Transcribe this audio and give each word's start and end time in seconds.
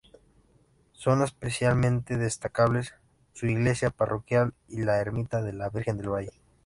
Son 0.93 1.21
especialmente 1.21 2.17
destacables 2.17 2.95
su 3.33 3.45
Iglesia 3.45 3.91
Parroquial 3.91 4.55
y 4.67 4.81
la 4.81 4.97
ermita 4.99 5.43
de 5.43 5.53
la 5.53 5.69
Virgen 5.69 5.97
del 5.97 6.09
Valle. 6.09 6.31